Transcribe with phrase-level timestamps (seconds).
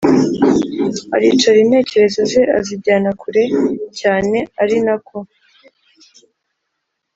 [1.15, 3.43] aricara intekerezo ze azijyana kure
[3.99, 5.17] cyane arinako